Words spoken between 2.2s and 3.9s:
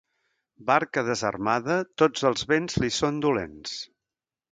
els vents li són dolents.